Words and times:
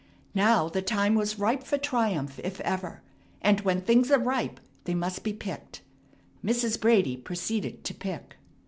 Now 0.33 0.67
the 0.67 0.81
time 0.81 1.13
was 1.13 1.37
ripe 1.37 1.61
for 1.63 1.77
triumph 1.77 2.39
if 2.43 2.59
ever, 2.61 3.03
and 3.39 3.61
when 3.61 3.81
things 3.81 4.09
are 4.09 4.17
ripe 4.17 4.59
they 4.85 4.95
must 4.95 5.23
be 5.23 5.31
picked. 5.31 5.81
Mrs. 6.43 6.81
Brady 6.81 7.15
proceeded 7.15 7.83
to 7.83 7.93
pick. 7.93 8.37